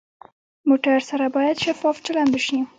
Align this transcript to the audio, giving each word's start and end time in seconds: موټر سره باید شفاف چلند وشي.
موټر 0.69 0.97
سره 1.09 1.25
باید 1.35 1.57
شفاف 1.65 1.95
چلند 2.05 2.29
وشي. 2.33 2.59